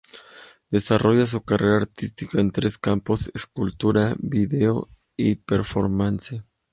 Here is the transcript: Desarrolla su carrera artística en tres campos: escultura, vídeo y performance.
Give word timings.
Desarrolla 0.71 1.27
su 1.27 1.41
carrera 1.43 1.77
artística 1.77 2.41
en 2.41 2.49
tres 2.49 2.79
campos: 2.79 3.29
escultura, 3.35 4.15
vídeo 4.17 4.87
y 5.15 5.35
performance. 5.35 6.41